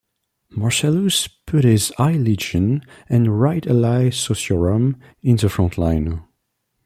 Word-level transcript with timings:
Marcellus 0.49 1.27
put 1.27 1.63
his 1.63 1.93
"I 1.99 2.13
Legion" 2.13 2.81
and 3.07 3.39
"Right 3.39 3.63
Alae 3.65 4.09
Sociorum" 4.11 4.99
in 5.21 5.35
the 5.35 5.47
front 5.47 5.77
line. 5.77 6.23